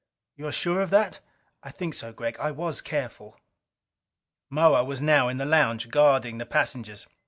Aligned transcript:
"You're 0.35 0.51
sure 0.51 0.81
of 0.81 0.89
that?" 0.89 1.19
"I 1.61 1.69
think 1.69 1.93
so, 1.93 2.11
Gregg. 2.11 2.35
I 2.39 2.49
was 2.49 2.81
careful." 2.81 3.39
Moa 4.49 4.83
was 4.83 4.99
now 4.99 5.27
in 5.27 5.37
the 5.37 5.45
lounge, 5.45 5.89
guarding 5.91 6.39
the 6.39 6.45
passengers. 6.47 7.05